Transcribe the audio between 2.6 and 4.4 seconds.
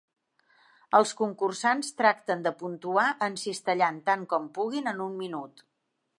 puntuar encistellant tant